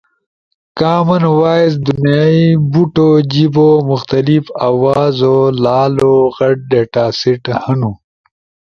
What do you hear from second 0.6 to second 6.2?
کامن وائس دونئی بوتو جیبو مختلف آوازو لالو